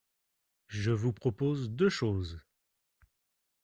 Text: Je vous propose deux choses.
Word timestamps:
Je 0.69 0.89
vous 0.89 1.13
propose 1.13 1.69
deux 1.69 1.89
choses. 1.89 2.41